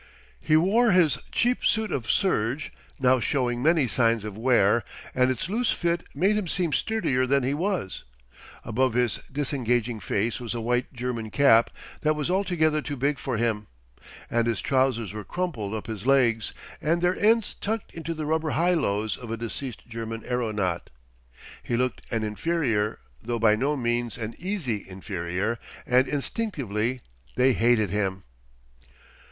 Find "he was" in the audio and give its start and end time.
7.43-8.03